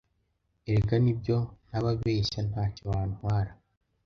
Erega 0.69 0.95
nibyo 1.03 1.37
ntababeshya 1.67 2.39
ntacyo 2.49 2.83
wantwara 2.91 3.51